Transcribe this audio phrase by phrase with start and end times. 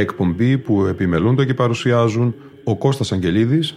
[0.00, 3.76] εκπομπή που επιμελούνται και παρουσιάζουν ο Κώστας Αγγελίδης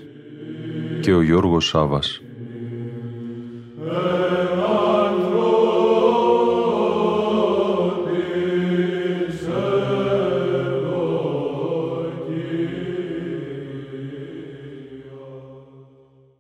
[1.02, 2.22] και ο Γιώργος Σάβας.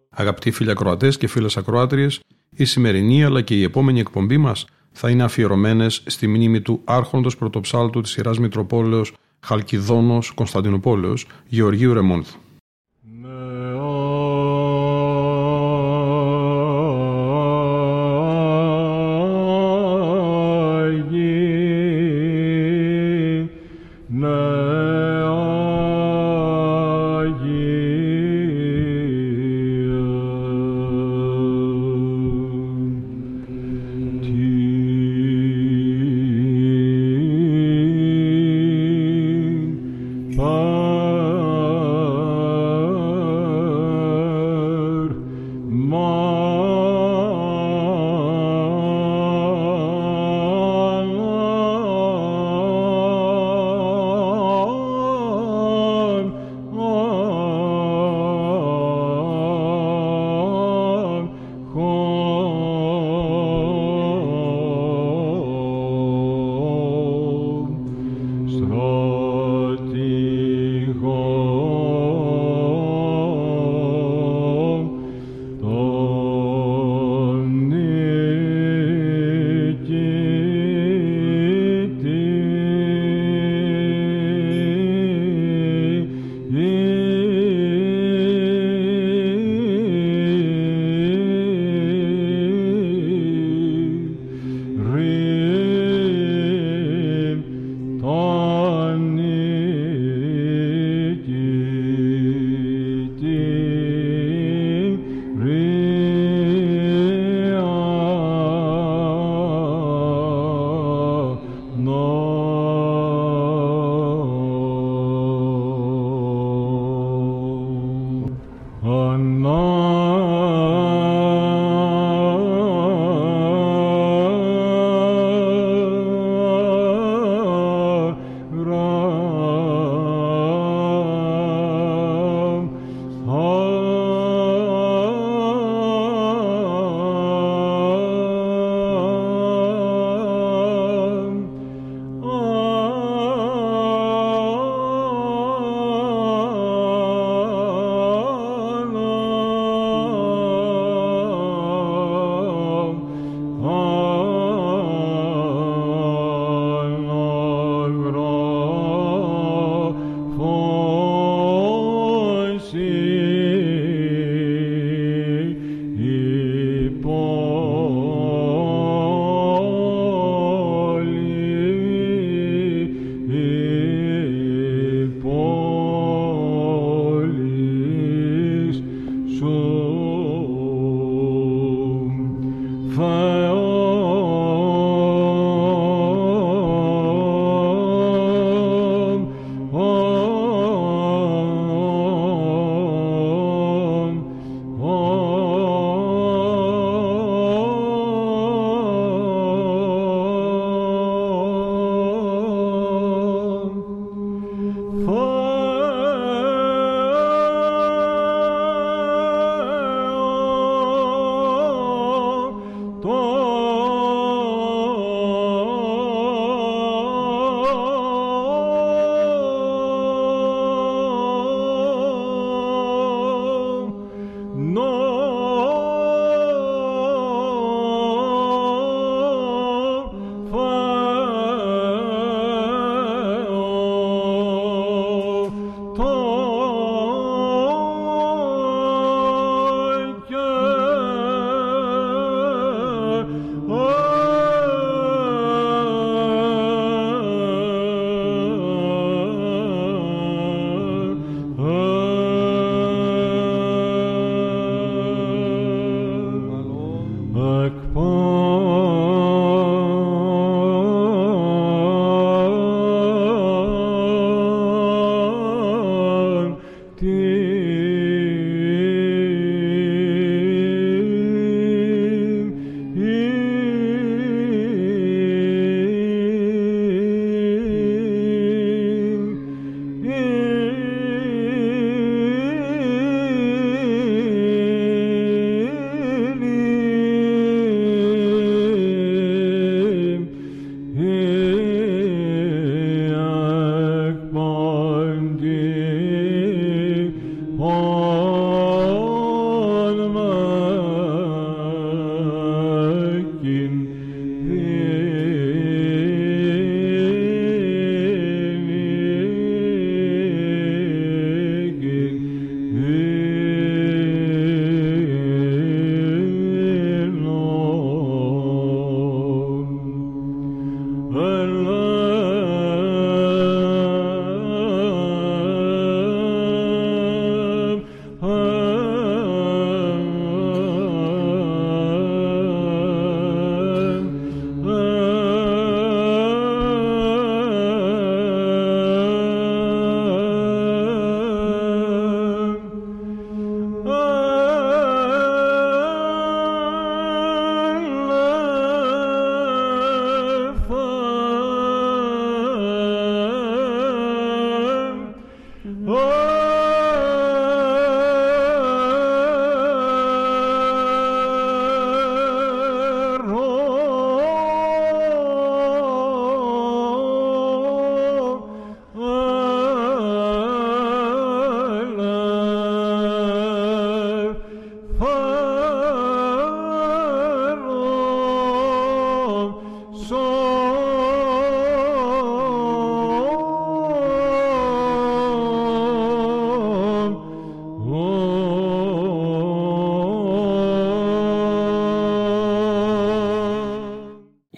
[0.09, 2.19] Αγαπητοί φίλοι ακροατές και φίλες ακροάτριες,
[2.55, 7.37] η σημερινή αλλά και η επόμενη εκπομπή μας θα είναι αφιερωμένες στη μνήμη του άρχοντος
[7.37, 9.13] πρωτοψάλτου της σειράς Μητροπόλεως
[9.45, 12.37] Χαλκιδόνος Κωνσταντινούπολεως, Γεωργίου Ρεμόνθου.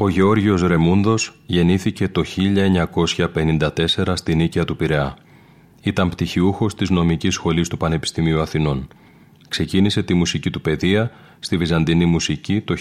[0.06, 5.18] Ο Γεώργιος Ρεμούντος γεννήθηκε το 1954 στην Νίκαια του Πειραιά.
[5.84, 8.88] Ήταν πτυχιούχος της νομικής σχολής του Πανεπιστημίου Αθηνών.
[9.48, 12.76] Ξεκίνησε τη μουσική του παιδεία στη Βυζαντινή Μουσική το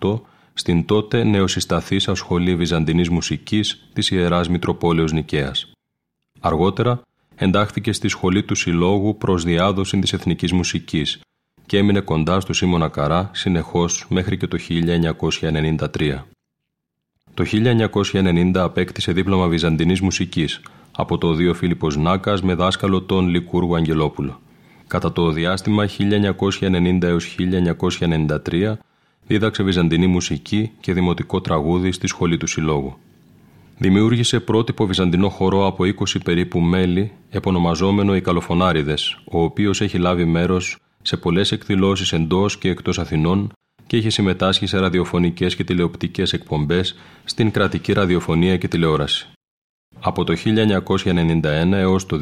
[0.00, 0.20] 1968
[0.52, 5.72] στην τότε νεοσυσταθήσα Σχολή Βυζαντινής Μουσικής της Ιεράς Μητροπόλεως Νικαίας.
[6.40, 7.00] Αργότερα
[7.36, 11.20] εντάχθηκε στη Σχολή του Συλλόγου προς διάδοση της Εθνικής Μουσικής
[11.70, 16.18] και έμεινε κοντά στο Σίμωνα Καρά συνεχώς μέχρι και το 1993.
[17.34, 17.44] Το
[18.12, 20.60] 1990 απέκτησε δίπλωμα Βυζαντινής Μουσικής
[20.96, 24.40] από το Οδείο Φίλιππος Νάκας με δάσκαλο τον Λικούργο Αγγελόπουλο.
[24.86, 28.72] Κατά το διάστημα 1990 έως 1993
[29.26, 32.96] δίδαξε βυζαντινή μουσική και δημοτικό τραγούδι στη σχολή του Συλλόγου.
[33.78, 40.24] Δημιούργησε πρότυπο βυζαντινό χορό από 20 περίπου μέλη, επωνομαζόμενο οι Καλοφωνάριδες, ο οποίος έχει λάβει
[40.24, 43.52] μέρος σε πολλές εκδηλώσεις εντός και εκτός Αθηνών
[43.86, 49.28] και είχε συμμετάσχει σε ραδιοφωνικές και τηλεοπτικές εκπομπές στην κρατική ραδιοφωνία και τηλεόραση.
[50.00, 52.18] Από το 1991 έως το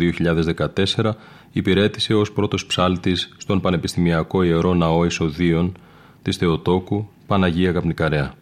[0.97, 1.13] 2014
[1.53, 5.77] υπηρέτησε ως πρώτος ψάλτης στον Πανεπιστημιακό Ιερό Ναό Ισοδίων
[6.23, 8.35] της Θεοτόκου Παναγία Καπνικαρέα.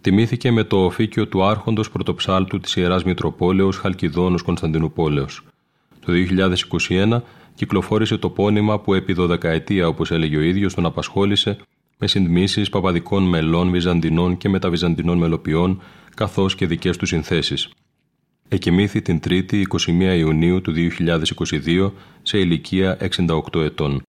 [0.00, 5.42] Τιμήθηκε με το οφίκιο του άρχοντος πρωτοψάλτου της Ιεράς Μητροπόλεως Χαλκιδόνος Κωνσταντινούπολεως.
[6.06, 7.22] Το 2021
[7.56, 11.56] κυκλοφόρησε το πόνημα που επί δωδεκαετία, όπως έλεγε ο ίδιος, τον απασχόλησε
[11.98, 15.82] με συντμήσεις παπαδικών μελών Βυζαντινών και μεταβυζαντινών μελοποιών,
[16.14, 17.68] καθώς και δικές του συνθέσεις.
[18.48, 24.02] Εκοιμήθη την 3η 21 Ιουνίου του 2022 σε ηλικία 68 ετών.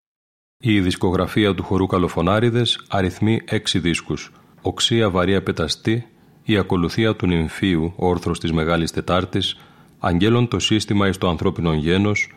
[0.60, 4.32] Η δισκογραφία του χορού Καλοφωνάριδες αριθμεί έξι δίσκους.
[4.62, 6.06] Οξία βαρία πεταστή,
[6.44, 9.58] η ακολουθία του νυμφίου, όρθρος της Μεγάλης Τετάρτης,
[10.00, 12.37] αγγέλων το σύστημα εις το ανθρώπινο γένος,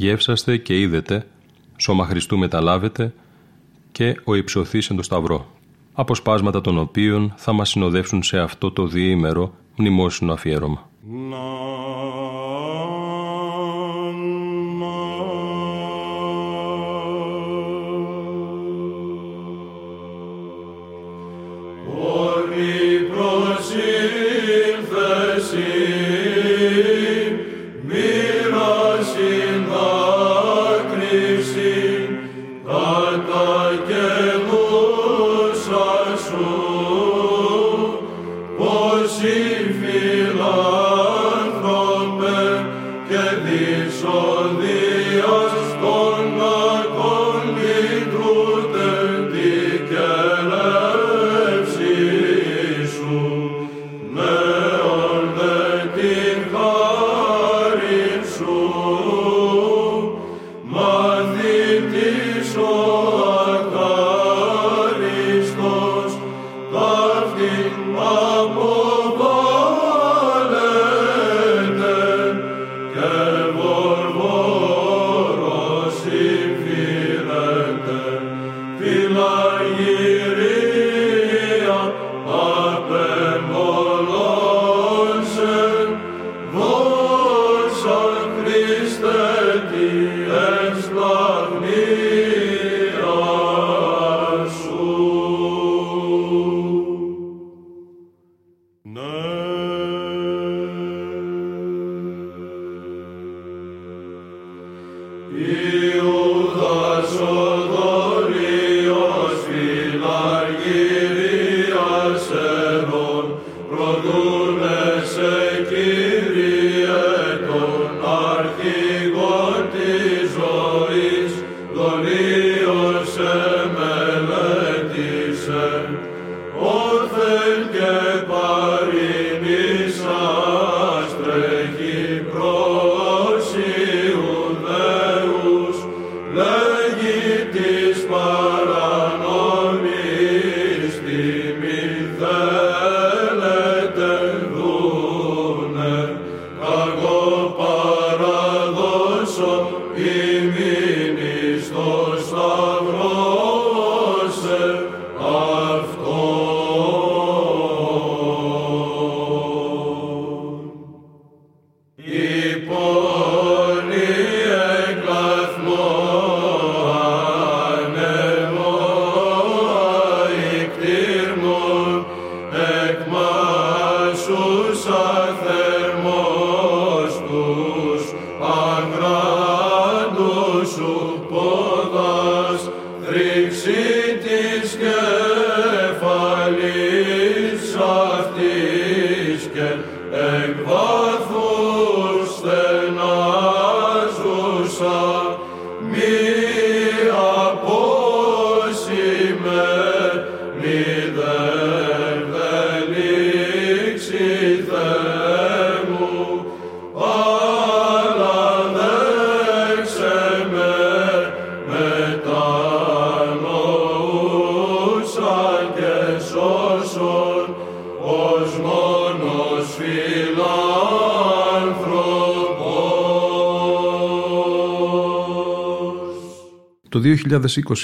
[0.00, 1.26] γεύσαστε και είδετε,
[1.76, 3.14] σώμα Χριστού μεταλάβετε
[3.92, 5.46] και ο υψωθής εν το σταυρό,
[5.92, 10.88] αποσπάσματα των οποίων θα μας συνοδεύσουν σε αυτό το διήμερο μνημόσυνο αφιέρωμα.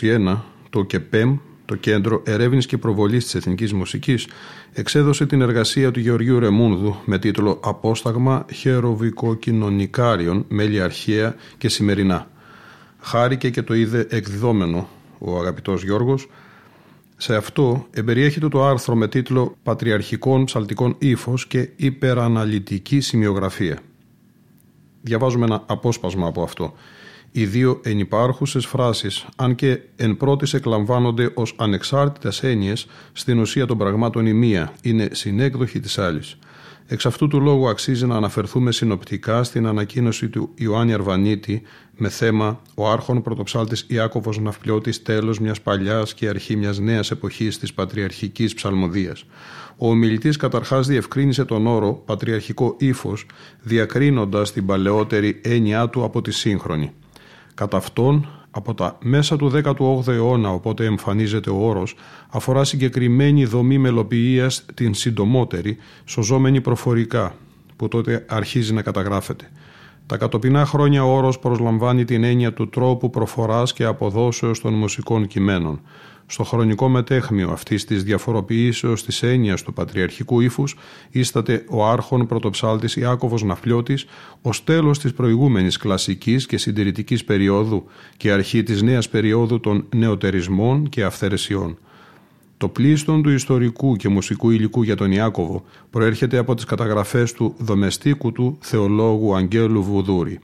[0.00, 0.36] 2021
[0.70, 4.26] το ΚΕΠΕΜ, το Κέντρο Ερεύνης και Προβολής της Εθνικής Μουσικής,
[4.72, 12.30] εξέδωσε την εργασία του Γεωργίου Ρεμούνδου με τίτλο Απόσταγμα Χεροβικοκοινωνικάριων, μέλη αρχαία και σημερινά.
[13.00, 16.28] Χάρηκε και το είδε εκδιδόμενο ο αγαπητός Γιώργος.
[17.16, 23.78] Σε αυτό εμπεριέχεται το άρθρο με τίτλο Πατριαρχικών ψαλτικών ύφος και υπεραναλυτική σημειογραφία.
[25.02, 26.74] Διαβάζουμε ένα απόσπασμα από αυτό
[27.32, 33.78] οι δύο ενυπάρχουσες φράσεις, αν και εν πρώτης εκλαμβάνονται ως ανεξάρτητες έννοιες, στην ουσία των
[33.78, 36.38] πραγμάτων η μία είναι συνέκδοχη της άλλης.
[36.88, 41.62] Εξ αυτού του λόγου αξίζει να αναφερθούμε συνοπτικά στην ανακοίνωση του Ιωάννη Αρβανίτη
[41.96, 47.58] με θέμα «Ο άρχον πρωτοψάλτης Ιάκωβος Ναυπλιώτης τέλος μιας παλιάς και αρχή μιας νέας εποχής
[47.58, 49.24] της πατριαρχικής ψαλμοδίας».
[49.78, 53.26] Ο ομιλητής καταρχάς διευκρίνησε τον όρο πατριαρχικό ύφος,
[53.60, 56.92] διακρίνοντας την παλαιότερη έννοιά του από τη σύγχρονη.
[57.56, 61.94] Κατά αυτόν, από τα μέσα του 18ου αιώνα, οπότε εμφανίζεται ο όρος,
[62.28, 67.34] αφορά συγκεκριμένη δομή μελοποιίας την συντομότερη, σωζόμενη προφορικά,
[67.76, 69.50] που τότε αρχίζει να καταγράφεται.
[70.06, 75.26] Τα κατοπινά χρόνια ο όρος προσλαμβάνει την έννοια του τρόπου προφοράς και αποδόσεως των μουσικών
[75.26, 75.80] κειμένων.
[76.28, 80.76] Στο χρονικό μετέχμιο αυτής της διαφοροποιήσεως της έννοιας του πατριαρχικού ύφους
[81.10, 84.06] ίσταται ο άρχον πρωτοψάλτης Ιάκωβος Ναφλιώτης
[84.42, 87.84] ως τέλος της προηγούμενης κλασικής και συντηρητικής περίοδου
[88.16, 91.78] και αρχή της νέας περίοδου των νεοτερισμών και αυθαιρεσιών.
[92.58, 97.54] Το πλήστον του ιστορικού και μουσικού υλικού για τον Ιάκωβο προέρχεται από τις καταγραφές του
[97.58, 100.38] δομεστίκου του θεολόγου Αγγέλου Βουδούρη.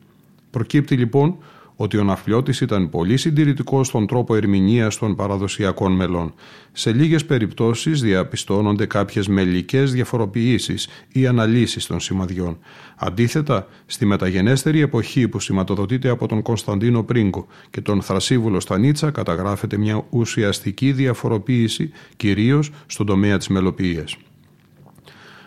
[0.50, 1.36] Προκύπτει λοιπόν
[1.82, 6.34] ότι ο Ναφλιώτης ήταν πολύ συντηρητικός στον τρόπο ερμηνείας των παραδοσιακών μελών.
[6.72, 12.58] Σε λίγες περιπτώσεις διαπιστώνονται κάποιες μελικές διαφοροποιήσεις ή αναλύσεις των σημαδιών.
[12.96, 19.76] Αντίθετα, στη μεταγενέστερη εποχή που σηματοδοτείται από τον Κωνσταντίνο Πρίγκο και τον Θρασίβουλο Στανίτσα καταγράφεται
[19.76, 24.16] μια ουσιαστική διαφοροποίηση κυρίως στον τομέα της μελοποιίας.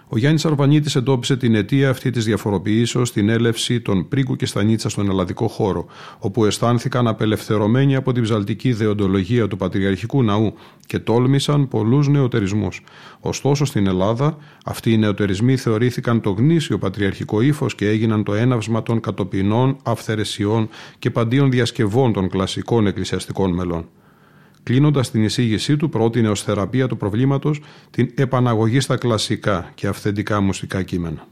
[0.10, 4.90] Ο Γιάννης Αρβανίτη εντόπισε την αιτία αυτή της διαφοροποιήσεως στην έλευση των Πρίγκου και Στανίτσα
[4.90, 5.86] στον ελλαδικό χώρο,
[6.20, 10.54] όπου αισθάνθηκαν απελευθερωμένοι από την ψαλτική δεοντολογία του Πατριαρχικού Ναού
[10.86, 12.84] και τόλμησαν πολλούς νεοτερισμούς.
[13.20, 18.84] Ωστόσο στην Ελλάδα, αυτοί οι νεοτερισμοί θεωρήθηκαν το γνήσιο πατριαρχικό ύφος και έγιναν το έναυσμα
[18.84, 20.70] των κατοπινών, αυθαιρεσιών
[21.00, 23.86] και παντίων διασκευών των κλασικών εκκλησιαστικών μελών.
[24.66, 30.42] Κλείνοντας την εισήγησή του, πρότεινε ως θεραπεία του προβλήματος την επαναγωγή στα κλασικά και αυθεντικά
[30.42, 31.28] μουσικά κείμενα.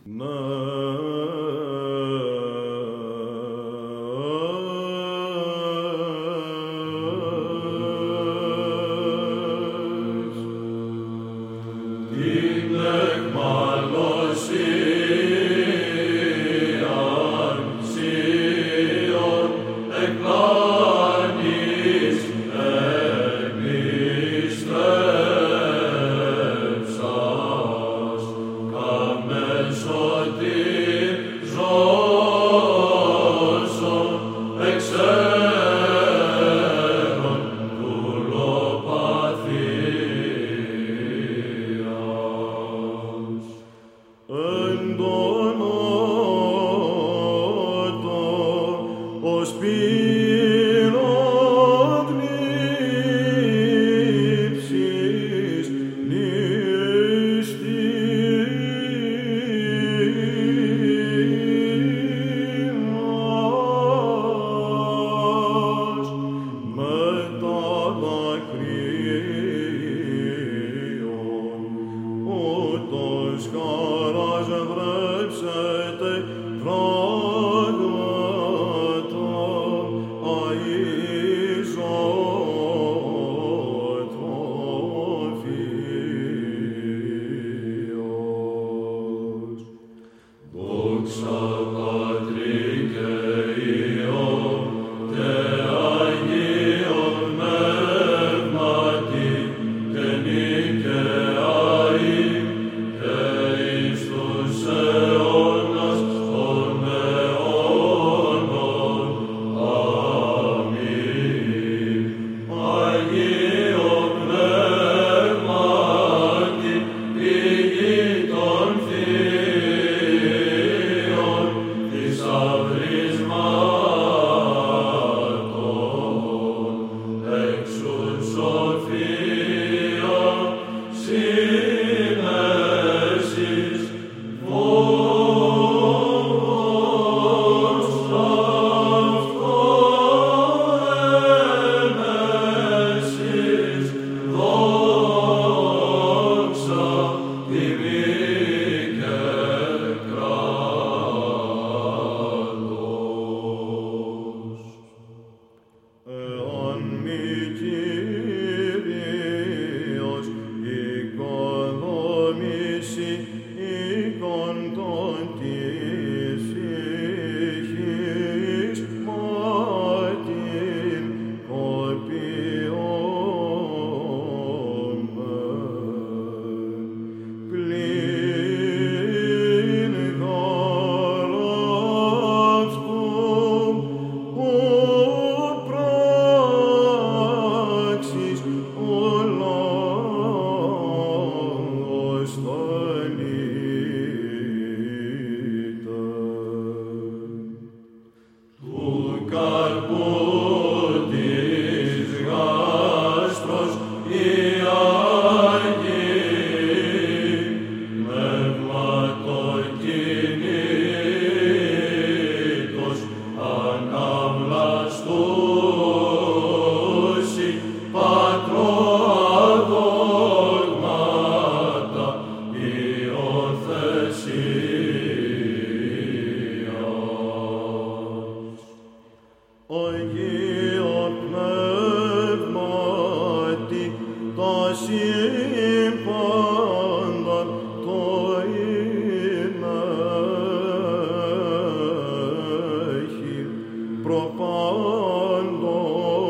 [244.94, 246.23] London.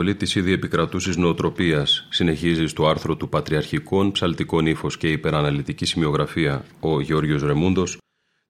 [0.00, 6.64] Αντιδιαστολή της ήδη επικρατούσης νοοτροπίας συνεχίζει στο άρθρο του Πατριαρχικών Ψαλτικών ύφος και Υπεραναλυτική Σημειογραφία
[6.80, 7.98] ο Γεώργιος Ρεμούντος,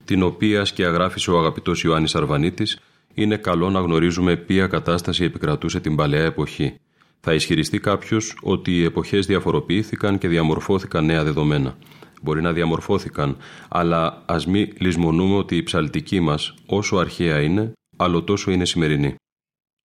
[0.05, 2.79] την οποία σκιαγράφησε ο αγαπητός Ιωάννης Αρβανίτης,
[3.15, 6.75] είναι καλό να γνωρίζουμε ποια κατάσταση επικρατούσε την παλαιά εποχή.
[7.21, 11.77] Θα ισχυριστεί κάποιος ότι οι εποχές διαφοροποιήθηκαν και διαμορφώθηκαν νέα δεδομένα.
[12.23, 13.37] Μπορεί να διαμορφώθηκαν,
[13.69, 19.15] αλλά ας μην λησμονούμε ότι η ψαλτική μας, όσο αρχαία είναι, άλλο τόσο είναι σημερινή.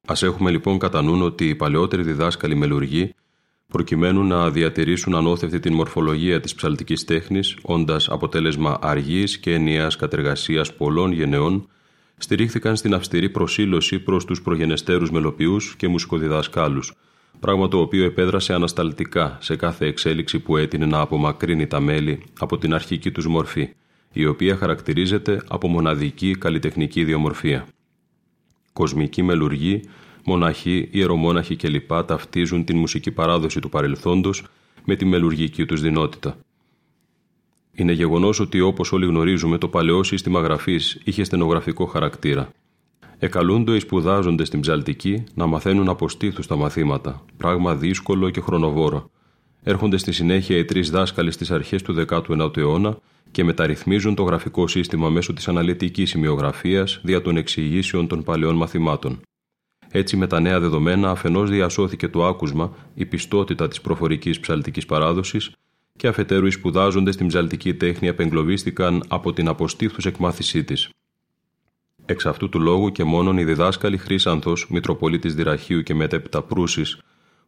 [0.05, 3.13] Α έχουμε λοιπόν κατά νου ότι οι παλαιότεροι διδάσκαλοι μελουργοί,
[3.67, 10.73] προκειμένου να διατηρήσουν ανώθευτη την μορφολογία της ψαλτικής τέχνης, όντας αποτέλεσμα αργής και ενιαίας κατεργασίας
[10.73, 11.67] πολλών γενεών,
[12.17, 16.93] στηρίχθηκαν στην αυστηρή προσήλωση προς τους προγενεστέρους μελοποιούς και μουσικοδιδασκάλους,
[17.39, 22.57] πράγμα το οποίο επέδρασε ανασταλτικά σε κάθε εξέλιξη που έτεινε να απομακρύνει τα μέλη από
[22.57, 23.69] την αρχική τους μορφή,
[24.13, 27.65] η οποία χαρακτηρίζεται από μοναδική καλλιτεχνική ιδιομορφία.
[28.79, 29.81] Κοσμικοί μελουργοί,
[30.25, 31.93] μοναχοί, ιερομόναχοι κλπ.
[32.05, 34.43] ταυτίζουν την μουσική παράδοση του παρελθόντος
[34.85, 36.38] με τη μελουργική τους δυνότητα.
[37.71, 42.49] Είναι γεγονός ότι όπως όλοι γνωρίζουμε, το παλαιό σύστημα γραφής είχε στενογραφικό χαρακτήρα.
[43.17, 49.09] Εκαλούνται οι σπουδάζοντες στην ψαλτική να μαθαίνουν από στήθους τα μαθήματα, πράγμα δύσκολο και χρονοβόρο.
[49.67, 52.97] Έρχονται στη συνέχεια οι τρεις δάσκαλοι στις αρχές του 19ου αιώνα
[53.32, 59.21] και μεταρρυθμίζουν το γραφικό σύστημα μέσω της αναλυτικής σημειογραφίας δια των εξηγήσεων των παλαιών μαθημάτων.
[59.89, 65.51] Έτσι, με τα νέα δεδομένα, αφενός διασώθηκε το άκουσμα, η πιστότητα της προφορικής ψαλτικής παράδοσης,
[65.97, 70.89] και αφετέρου οι σπουδάζοντες στην ψαλτική τέχνη απεγκλωβίστηκαν από την αποστήθους εκμάθησή της.
[72.06, 76.99] Εξ αυτού του λόγου και μόνον οι διδάσκαλοι Χρήσανθο, Μητροπολίτης Δυραχείου και μετέπειτα Προύσης,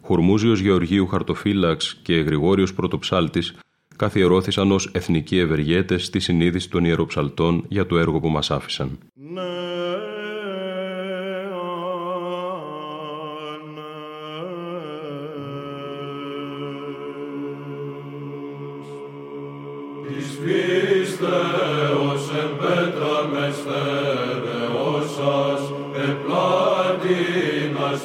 [0.02, 3.56] Χουρμούζιος Γεωργίου Χαρτοφύλαξ και Γρηγόριος Πρωτοψάλτης
[3.96, 8.98] καθιερώθησαν ως εθνικοί ευεργέτες στη συνείδηση των ιεροψαλτών για το έργο που μας άφησαν.
[9.14, 9.42] Με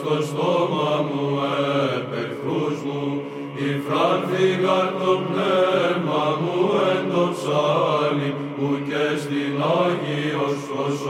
[0.04, 1.26] στο στόμα μου
[1.96, 3.22] επεχθρούς μου,
[3.54, 6.58] η φράνθηκα το πνεύμα μου
[6.90, 10.58] εν το ψάλι, που και στην Άγιος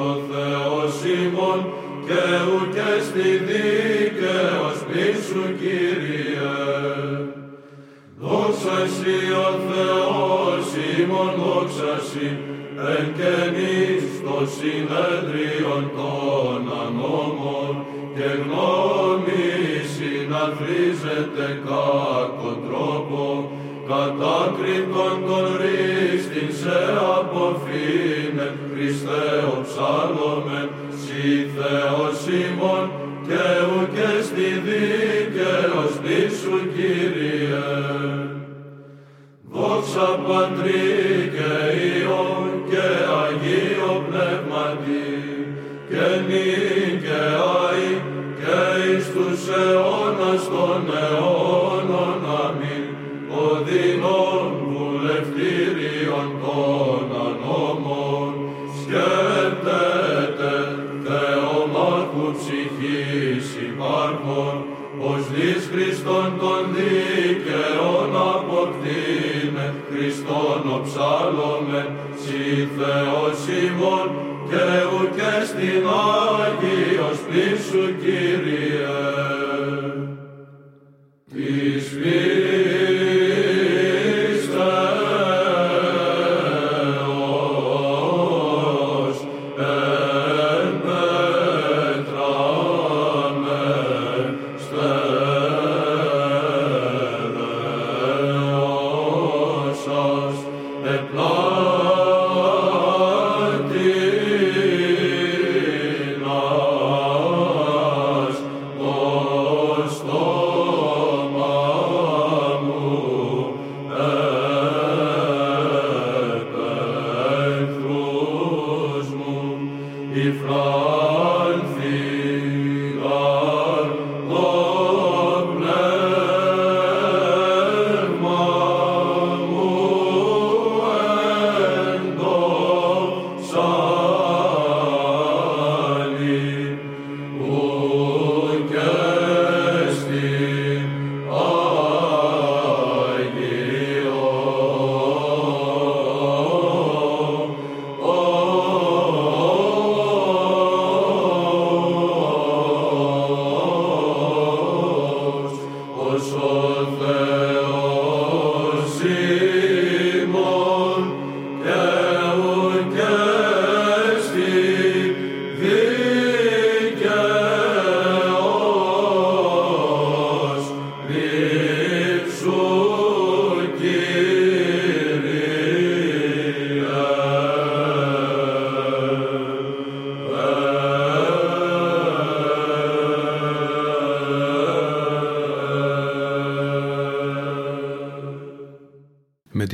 [0.09, 1.61] ο Θεός ημών,
[2.07, 6.52] και ουκέ στη δίκαιος πίσου Κύριε.
[8.20, 10.66] Δόξα Συ ο Θεός
[10.98, 12.28] ημών, δόξα Συ,
[12.90, 17.62] εν και εμείς το συνέδριον των ανώμων,
[18.16, 19.46] και γνώμη
[19.94, 23.51] συναυρίζεται κάκο τρόπο,
[23.88, 26.81] κατάκριτον τον ρίστην σε
[27.18, 30.68] αποφύνε, Χριστέ ο ψάλλομεν,
[31.03, 32.85] σύ Θεός ημών,
[33.27, 35.92] και ουκε στη δίκαιος
[36.40, 37.62] σου Κύριε.
[39.53, 40.82] Δόξα Πατρί
[70.92, 74.02] Shalom, Shalom, Shalom, Shalom,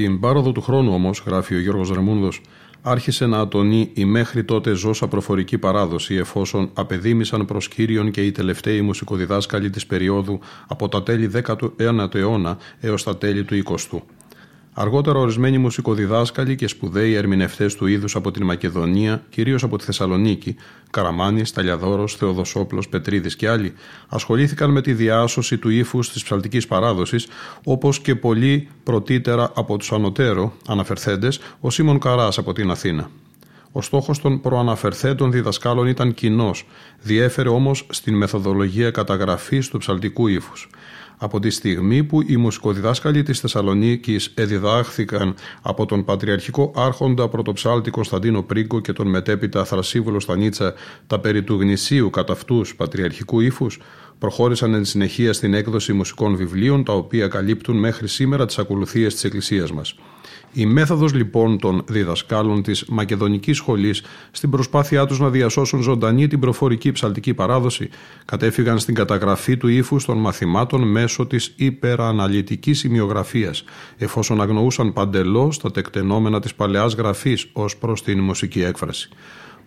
[0.02, 2.40] την πάροδο του χρόνου όμως, γράφει ο Γιώργος Ρεμούνδος,
[2.82, 8.32] άρχισε να ατονεί η μέχρι τότε ζώσα προφορική παράδοση εφόσον απεδίμησαν προς κύριον και οι
[8.32, 11.30] τελευταίοι μουσικοδιδάσκαλοι της περίοδου από τα τέλη
[11.78, 14.00] 19ου αιώνα έως τα τέλη του 20ου.
[14.80, 20.56] Αργότερα, ορισμένοι μουσικοδιδάσκαλοι και σπουδαίοι ερμηνευτές του είδους από την Μακεδονία, κυρίως από τη Θεσσαλονίκη,
[20.90, 23.72] Καραμάνης, Ταλιαδόρος, Θεοδοσόπλος, Πετρίδης και άλλοι,
[24.08, 27.26] ασχολήθηκαν με τη διάσωση του ύφους της ψαλτικής παράδοσης,
[27.64, 33.10] όπως και πολλοί πρωτήτερα από τους ανωτέρω αναφερθέντες, ο Σίμων Καράς από την Αθήνα.
[33.72, 36.66] Ο στόχος των προαναφερθέντων διδασκάλων ήταν κοινός,
[37.02, 40.68] διέφερε όμως στην μεθοδολογία καταγραφής του ψαλτικού ύφους.
[41.20, 48.42] Από τη στιγμή που οι μουσικοδιδάσκαλοι της Θεσσαλονίκης εδιδάχθηκαν από τον Πατριαρχικό Άρχοντα Πρωτοψάλτη Κωνσταντίνο
[48.42, 50.74] Πρίγκο και τον μετέπειτα Θρασίβουλο Στανίτσα
[51.06, 53.80] τα περί του γνησίου κατά αυτούς πατριαρχικού ύφους,
[54.18, 59.24] προχώρησαν εν συνεχεία στην έκδοση μουσικών βιβλίων τα οποία καλύπτουν μέχρι σήμερα τις ακολουθίες της
[59.24, 59.94] Εκκλησίας μας.
[60.52, 66.40] Η μέθοδος λοιπόν των διδασκάλων της Μακεδονικής Σχολής στην προσπάθειά τους να διασώσουν ζωντανή την
[66.40, 67.88] προφορική ψαλτική παράδοση
[68.24, 73.64] κατέφυγαν στην καταγραφή του ύφους των μαθημάτων μέσω της υπεραναλυτικής σημειογραφίας
[73.96, 79.08] εφόσον αγνοούσαν παντελώς τα τεκτενόμενα της παλαιάς γραφής ως προς την μουσική έκφραση.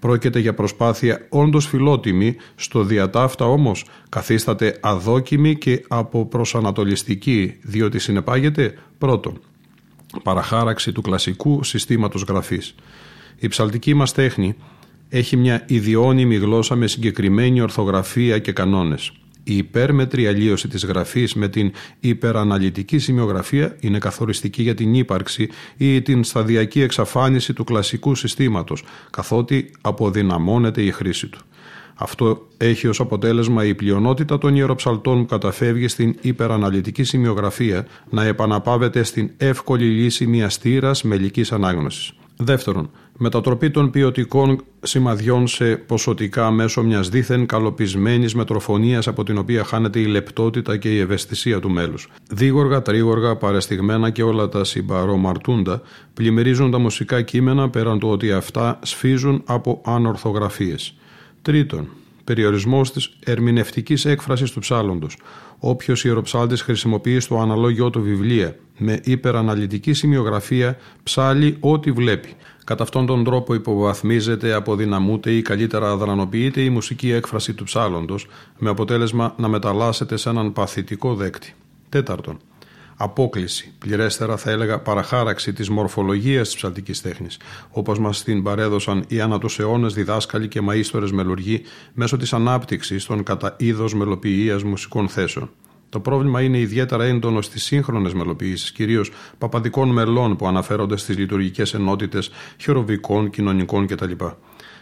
[0.02, 9.40] Πρόκειται για προσπάθεια όντως φιλότιμη, στο διατάφτα όμως καθίσταται αδόκιμη και αποπροσανατολιστική, διότι συνεπάγεται πρώτον
[10.24, 12.76] παραχάραξη του κλασικού συστήματος γραφής.
[13.40, 14.56] Η ψαλτική μας τέχνη
[15.10, 19.12] έχει μια ιδιώνυμη γλώσσα με συγκεκριμένη ορθογραφία και κανόνες.
[19.44, 26.02] Η υπέρμετρη αλλίωση της γραφής με την υπεραναλυτική σημειογραφία είναι καθοριστική για την ύπαρξη ή
[26.02, 31.40] την σταδιακή εξαφάνιση του κλασικού συστήματος, καθότι αποδυναμώνεται η χρήση του.
[31.96, 39.04] Αυτό έχει ως αποτέλεσμα η πλειονότητα των ιεροψαλτών που καταφεύγει στην υπεραναλυτική σημειογραφία να επαναπάβεται
[39.04, 42.14] στην εύκολη λύση μιας στήρα μελικής ανάγνωσης.
[42.38, 42.90] Δεύτερον,
[43.22, 50.00] μετατροπή των ποιοτικών σημαδιών σε ποσοτικά μέσω μιας δίθεν καλοπισμένης μετροφωνίας από την οποία χάνεται
[50.00, 52.10] η λεπτότητα και η ευαισθησία του μέλους.
[52.30, 55.82] Δίγοργα, τρίγοργα, παρεστηγμένα και όλα τα συμπαρομαρτούντα
[56.14, 60.96] πλημμυρίζουν τα μουσικά κείμενα πέραν του ότι αυτά σφίζουν από ανορθογραφίες.
[61.42, 61.88] Τρίτον,
[62.24, 65.18] περιορισμός της ερμηνευτικής έκφρασης του ψάλλοντος.
[65.60, 72.36] Όποιος ιεροψάλτης χρησιμοποιεί στο αναλόγιο του βιβλία με υπεραναλυτική σημειογραφία ψάλλει ό,τι βλέπει.
[72.66, 78.70] Κατά αυτόν τον τρόπο υποβαθμίζεται, αποδυναμούται ή καλύτερα αδρανοποιείται η μουσική έκφραση του ψάλλοντος, με
[78.70, 81.54] αποτέλεσμα να μεταλλάσσεται σε έναν παθητικό δέκτη.
[81.90, 82.40] Τέταρτον,
[82.96, 87.38] απόκληση, πληρέστερα θα έλεγα παραχάραξη της μορφολογίας της ψαλτικής τέχνης,
[87.72, 91.62] όπως μας την παρέδωσαν οι ανά τους αιώνες διδάσκαλοι και μαΐστορες μελουργοί
[91.94, 95.50] μέσω της ανάπτυξης των κατά είδος μελοποιίας μουσικών θέσεων.
[95.92, 101.74] Το πρόβλημα είναι ιδιαίτερα έντονο στις σύγχρονες μελοποιήσεις, κυρίως παπαδικών μελών που αναφέρονται στις λειτουργικές
[101.74, 104.12] ενότητες χειροβικών, κοινωνικών κτλ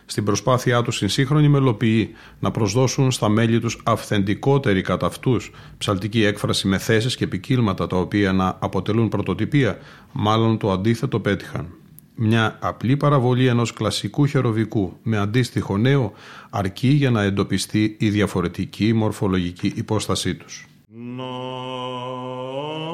[0.10, 6.24] στην προσπάθειά τους στην σύγχρονη μελοποιή να προσδώσουν στα μέλη τους αυθεντικότερη κατά αυτούς ψαλτική
[6.24, 9.78] έκφραση με θέσεις και επικύλματα τα οποία να αποτελούν πρωτοτυπία,
[10.12, 11.68] μάλλον το αντίθετο πέτυχαν.
[12.16, 16.14] Μια απλή παραβολή ενός κλασικού χεροβικού με αντίστοιχο νέο
[16.50, 20.69] αρκεί για να εντοπιστεί η διαφορετική μορφολογική υπόστασή τους.
[21.02, 22.89] No.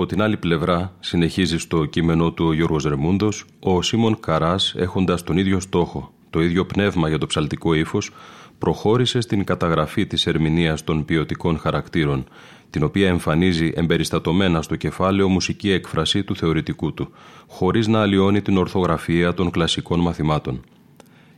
[0.00, 5.22] Από την άλλη πλευρά, συνεχίζει στο κείμενό του ο Γιώργος Ρεμούντος, ο Σίμων Καράς έχοντας
[5.22, 8.10] τον ίδιο στόχο, το ίδιο πνεύμα για το ψαλτικό ύφος,
[8.58, 12.24] προχώρησε στην καταγραφή της ερμηνείας των ποιοτικών χαρακτήρων,
[12.70, 17.10] την οποία εμφανίζει εμπεριστατωμένα στο κεφάλαιο μουσική έκφραση του θεωρητικού του,
[17.46, 20.64] χωρίς να αλλοιώνει την ορθογραφία των κλασικών μαθημάτων.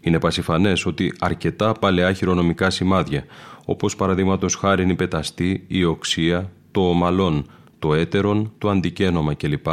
[0.01, 3.25] Είναι πασιφανές ότι αρκετά παλαιά χειρονομικά σημάδια,
[3.65, 7.47] όπως παραδείγματος χάρη η πεταστή, η οξία, το ομαλόν,
[7.83, 9.67] το έτερον, το αντικένομα κλπ.,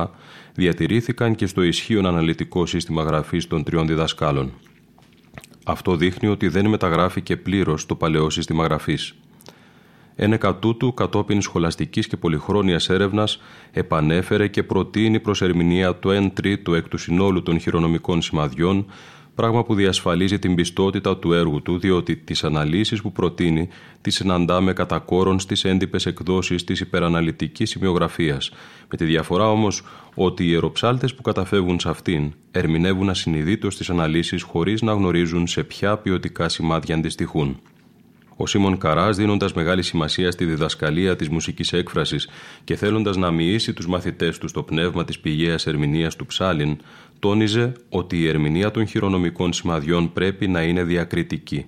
[0.53, 4.51] διατηρήθηκαν και στο ισχύον αναλυτικό σύστημα γραφής των τριών διδασκάλων.
[5.65, 9.13] Αυτό δείχνει ότι δεν μεταγράφηκε πλήρως το παλαιό σύστημα γραφής.
[10.15, 13.41] Ένα κατούτου κατόπιν σχολαστικής και πολυχρόνιας έρευνας
[13.71, 18.85] επανέφερε και προτείνει προς ερμηνεία το 1 τρίτο εκ του συνόλου των χειρονομικών σημαδιών
[19.39, 23.67] πράγμα που διασφαλίζει την πιστότητα του έργου του, διότι τις αναλύσεις που προτείνει
[24.01, 28.51] τις συναντάμε κατά κόρον στις έντυπες εκδόσεις της υπεραναλυτικής σημειογραφίας,
[28.91, 29.83] με τη διαφορά όμως
[30.15, 35.63] ότι οι ιεροψάλτε που καταφεύγουν σε αυτήν ερμηνεύουν ασυνειδήτως τις αναλύσεις χωρίς να γνωρίζουν σε
[35.63, 37.59] ποια ποιοτικά σημάδια αντιστοιχούν.
[38.41, 42.29] Ο Σίμων Καράς, δίνοντας μεγάλη σημασία στη διδασκαλία της μουσικής έκφρασης
[42.63, 46.77] και θέλοντας να μοιήσει τους μαθητές του στο πνεύμα της πηγαίας ερμηνείας του Ψάλιν,
[47.19, 51.65] τόνιζε ότι η ερμηνεία των χειρονομικών σημαδιών πρέπει να είναι διακριτική.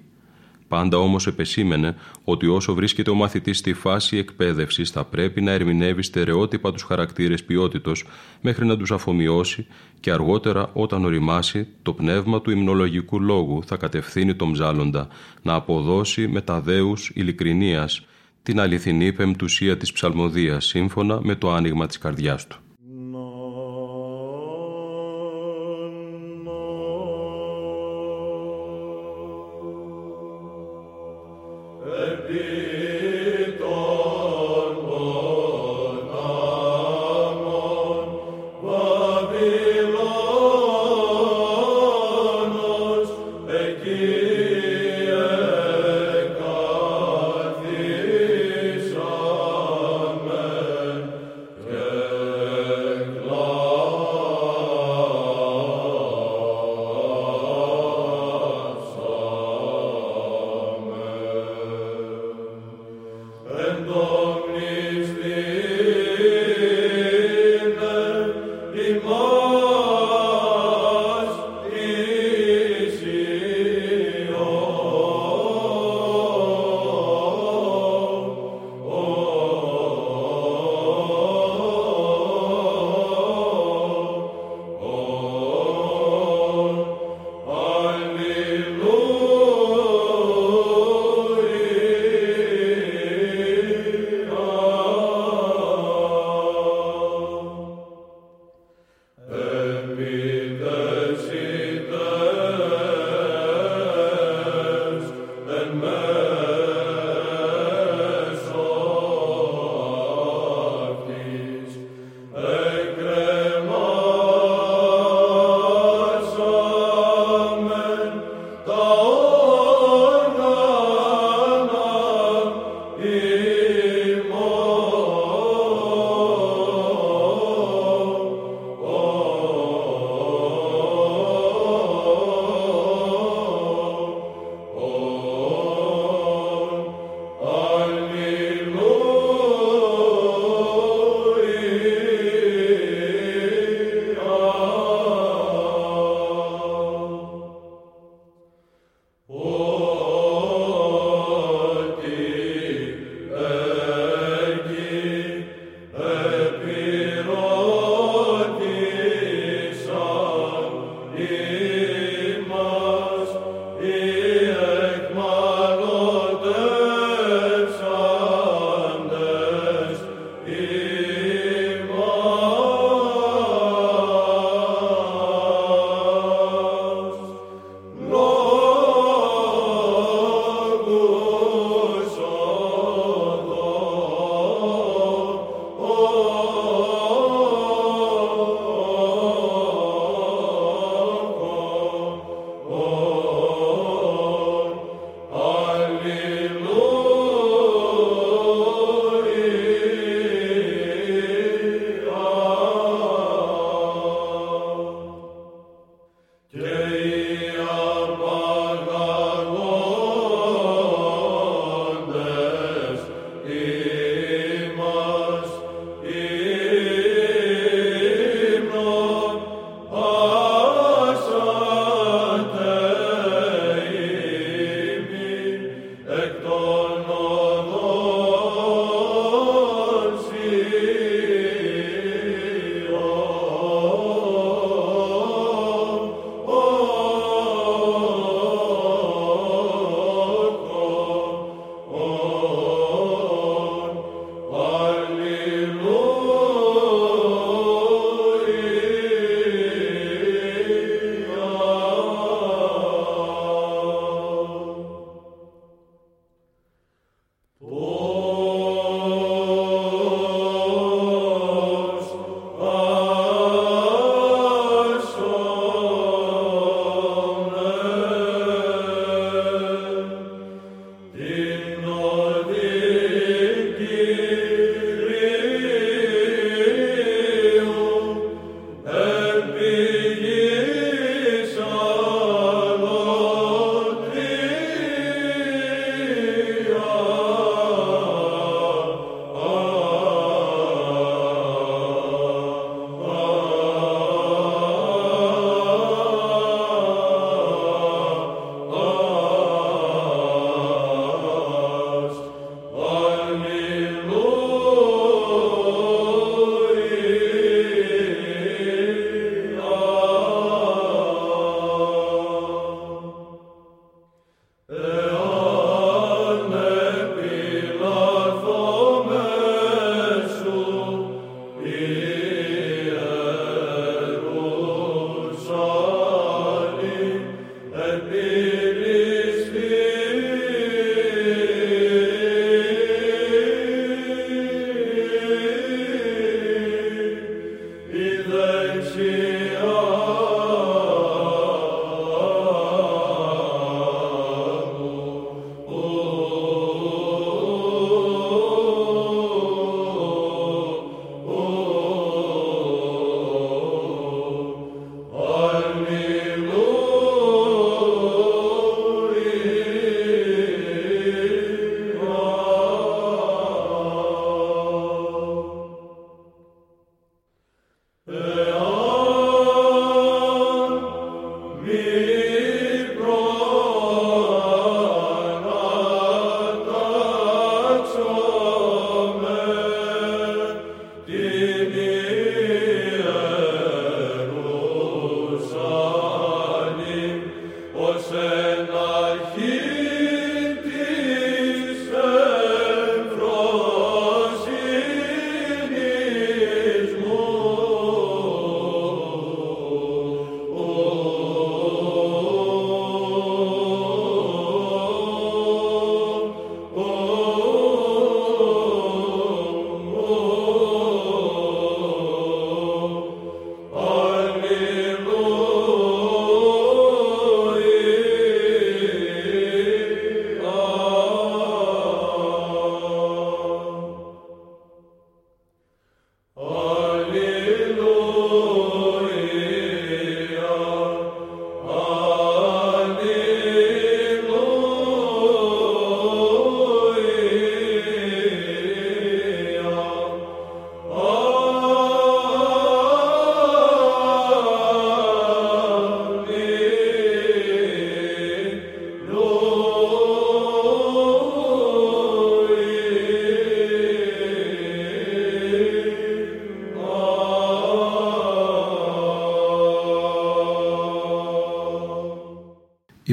[0.72, 6.02] Πάντα όμως επεσήμενε ότι όσο βρίσκεται ο μαθητής στη φάση εκπαίδευσης, θα πρέπει να ερμηνεύει
[6.04, 8.06] στερεότυπα τους χαρακτήρες ποιότητος
[8.42, 9.66] μέχρι να τους αφομοιώσει
[10.00, 15.08] και αργότερα, όταν οριμάσει, το πνεύμα του υμνολογικού λόγου θα κατευθύνει τον ψάλλοντα
[15.42, 18.06] να αποδώσει με τα δέους ειλικρινίας
[18.44, 22.60] την αληθινή πεμπτουσία της ψαλμοδίας σύμφωνα με το άνοιγμα της καρδιάς του.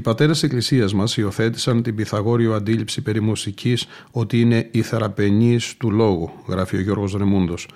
[0.08, 5.90] Πατέρε τη Εκκλησίας μας υιοθέτησαν την Πυθαγόριο αντίληψη περί μουσικής ότι είναι η θεραπενής του
[5.90, 7.68] λόγου, γράφει ο Γιώργος Ρεμούντος.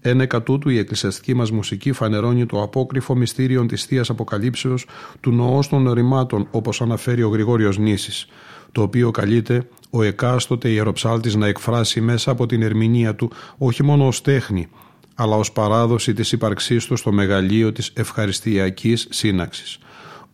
[0.00, 4.86] Ένα εκ τούτου η εκκλησιαστική μας μουσική φανερώνει το απόκριφο μυστήριο της θείας Αποκαλύψεως
[5.20, 8.26] του νοός των ρημάτων, όπως αναφέρει ο Γρηγόριος Νήσης,
[8.72, 14.06] το οποίο καλείται ο εκάστοτε ιεροψάλτης να εκφράσει μέσα από την ερμηνεία του όχι μόνο
[14.06, 14.68] ως τέχνη,
[15.14, 19.78] αλλά ως παράδοση της ύπαρξής του στο μεγαλείο της ευχαριστιακής σύναξης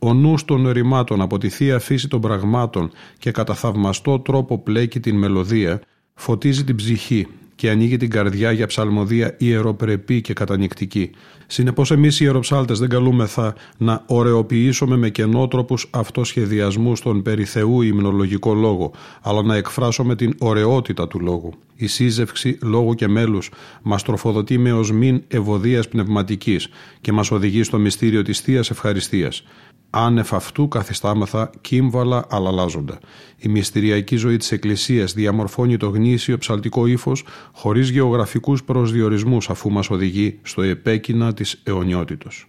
[0.07, 5.01] ο νους των ρημάτων από τη θεία φύση των πραγμάτων και κατά θαυμαστό τρόπο πλέκει
[5.01, 5.81] την μελωδία,
[6.15, 7.27] φωτίζει την ψυχή
[7.57, 11.11] και ανοίγει την καρδιά για ψαλμοδία ιεροπρεπή και κατανικτική.
[11.47, 18.93] Συνεπώς, εμείς οι ιεροψάλτες δεν καλούμεθα να ωρεοποιήσουμε με κενότροπου αυτοσχεδιασμούς στον περιθεού υμνολογικό λόγο,
[19.23, 21.53] αλλά να εκφράσουμε την ωραιότητα του λόγου.
[21.77, 23.51] Η σύζευξη λόγου και μέλους
[23.83, 26.69] μας τροφοδοτεί με οσμήν ευωδίας πνευματικής
[27.01, 29.43] και μας οδηγεί στο μυστήριο της θείας ευχαριστίας
[29.91, 32.99] άνευ αυτού καθιστάμεθα κύμβαλα αλλάζοντα.
[33.39, 37.25] Η μυστηριακή ζωή της Εκκλησίας διαμορφώνει το γνήσιο ψαλτικό ύφος
[37.59, 42.47] χωρίς γεωγραφικούς προσδιορισμούς αφού μας οδηγεί στο επέκεινα της αιωνιότητος.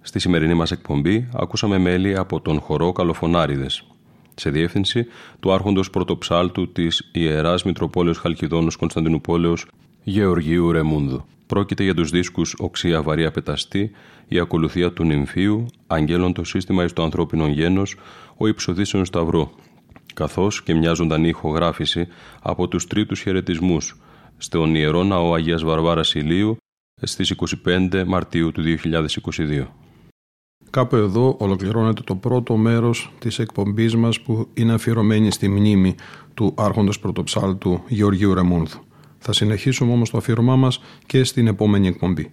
[0.00, 3.84] Στη σημερινή μας εκπομπή ακούσαμε μέλη από τον χορό Καλοφωνάριδες
[4.34, 5.06] σε διεύθυνση
[5.40, 9.66] του άρχοντος πρωτοψάλτου της Ιεράς Μητροπόλεως Χαλκιδόνος Κωνσταντινούπολεως
[10.02, 11.24] Γεωργίου Ρεμούνδου.
[11.46, 13.90] Πρόκειται για τους δίσκους «Οξία βαρία πεταστή»,
[14.28, 17.96] «Η ακολουθία του νυμφίου», «Αγγέλων το σύστημα εις το ανθρώπινο γένος»,
[18.36, 19.50] «Ο υψοδίσεων σταυρού»,
[20.12, 22.08] καθώς και μια ζωντανή ηχογράφηση
[22.42, 23.96] από τους τρίτους χαιρετισμούς
[24.36, 26.56] στον Ιερό Ναό Αγίας Βαρβάρας Ηλίου
[27.02, 27.34] στις
[27.66, 29.66] 25 Μαρτίου του 2022.
[30.70, 35.94] Κάπου εδώ ολοκληρώνεται το πρώτο μέρος της εκπομπής μας που είναι αφιερωμένη στη μνήμη
[36.34, 38.80] του άρχοντος πρωτοψάλτου Γεωργίου Ρεμούνθου.
[39.18, 42.32] Θα συνεχίσουμε όμως το αφιερωμά μας και στην επόμενη εκπομπή.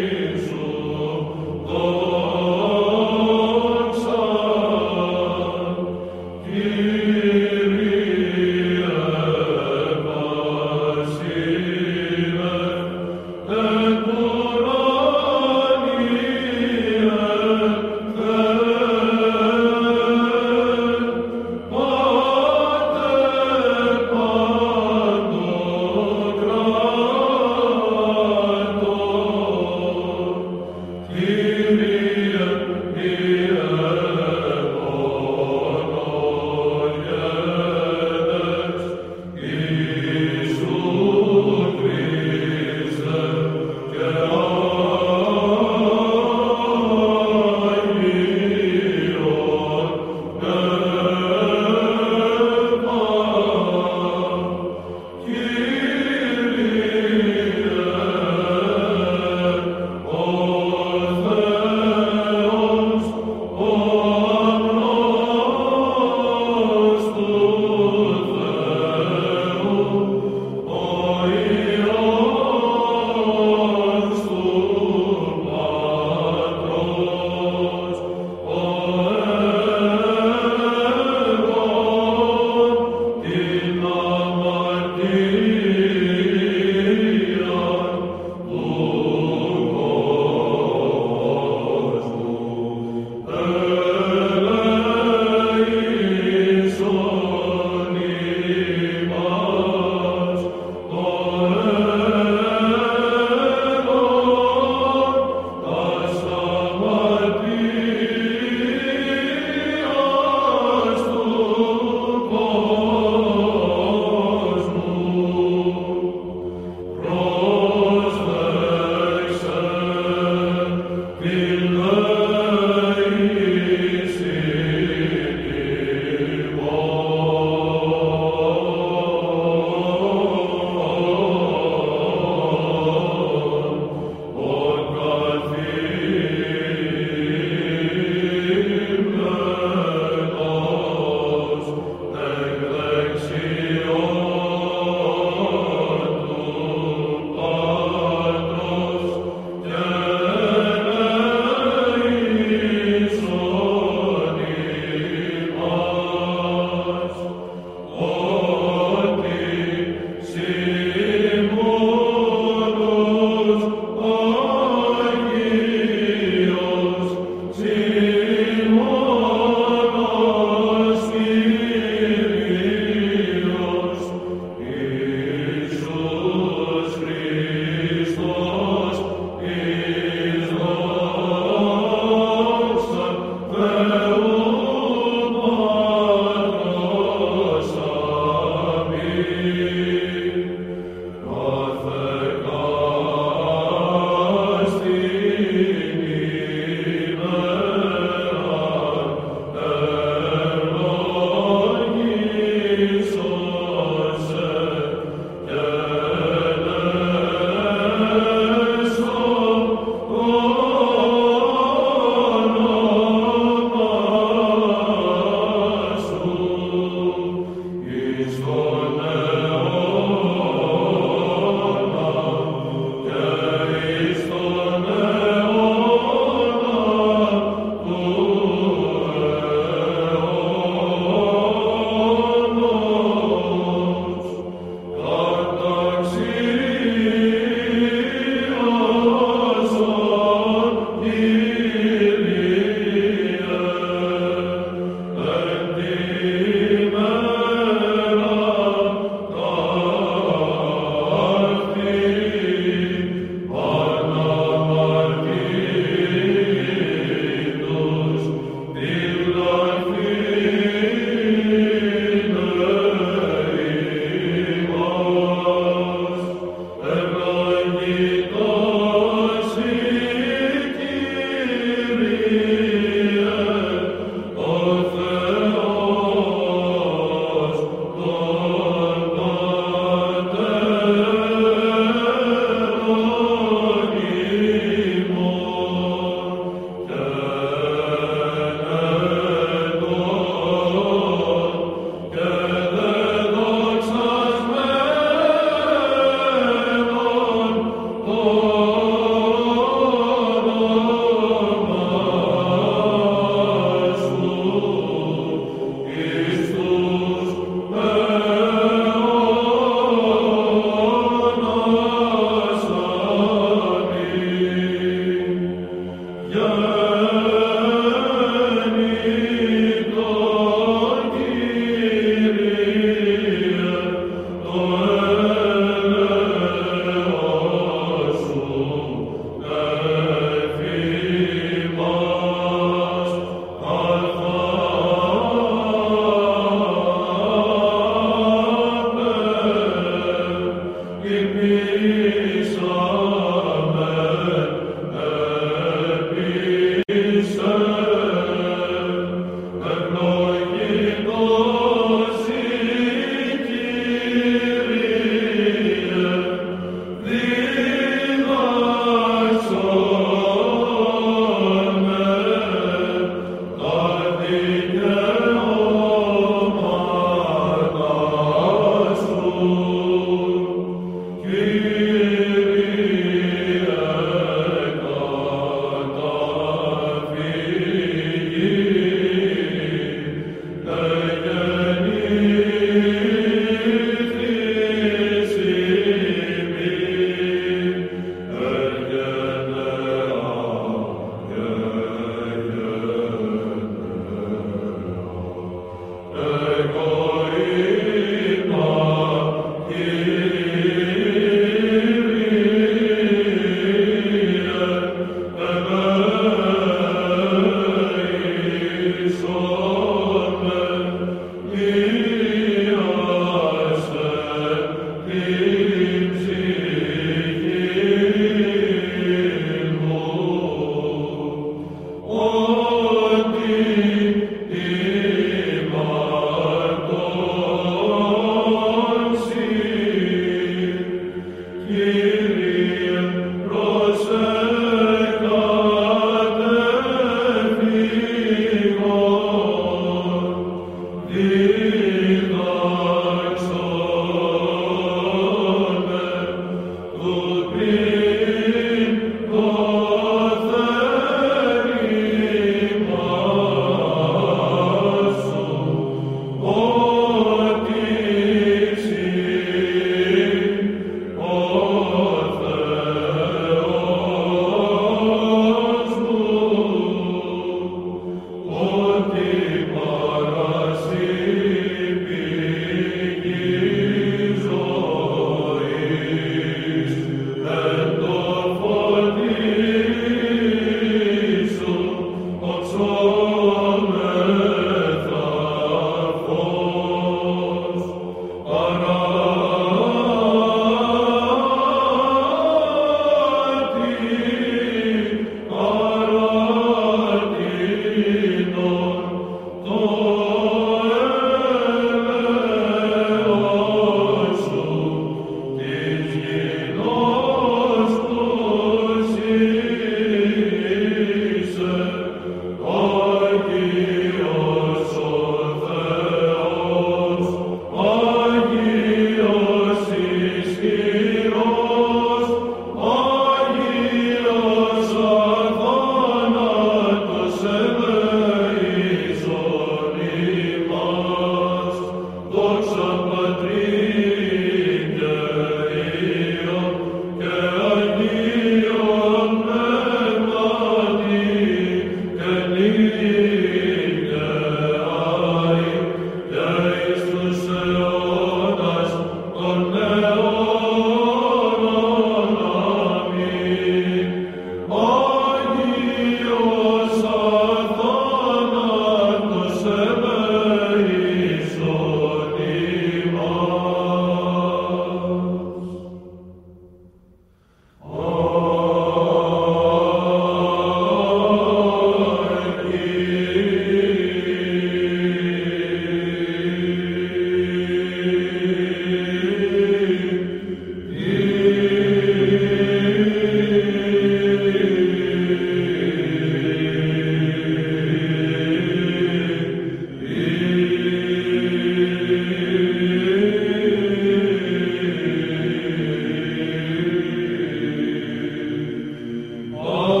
[599.63, 600.00] Oh.